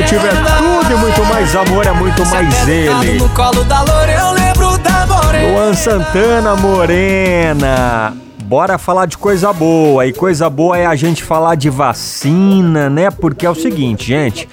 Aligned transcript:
Nativa 0.00 0.28
é 0.28 0.30
tudo 0.30 0.92
e 0.92 0.96
muito 0.96 1.24
mais 1.26 1.54
amor, 1.54 1.86
é 1.86 1.92
muito 1.92 2.24
mais 2.24 2.66
ele. 2.66 3.18
No 3.18 3.28
colo 3.28 3.62
da 3.64 3.82
loura, 3.82 4.10
eu 4.10 4.32
lembro 4.32 4.78
da 4.78 5.06
morena. 5.06 5.52
Luan 5.52 5.74
Santana 5.74 6.56
Morena. 6.56 8.16
Bora 8.44 8.78
falar 8.78 9.04
de 9.04 9.18
coisa 9.18 9.52
boa. 9.52 10.06
E 10.06 10.12
coisa 10.14 10.48
boa 10.48 10.78
é 10.78 10.86
a 10.86 10.96
gente 10.96 11.22
falar 11.22 11.54
de 11.54 11.68
vacina, 11.68 12.88
né? 12.88 13.10
Porque 13.10 13.44
é 13.44 13.50
o 13.50 13.54
seguinte, 13.54 14.06
gente. 14.06 14.48